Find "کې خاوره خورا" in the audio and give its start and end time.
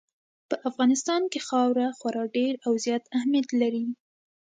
1.31-2.23